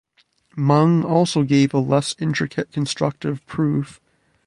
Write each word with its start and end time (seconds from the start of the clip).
Meng 0.57 1.03
also 1.05 1.43
gave 1.43 1.75
a 1.75 1.77
less 1.77 2.15
intricate 2.17 2.71
constructive 2.71 3.45
proof. 3.45 4.01